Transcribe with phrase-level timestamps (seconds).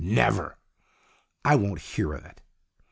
[0.03, 0.57] Never!
[1.45, 2.41] I won't hear of it.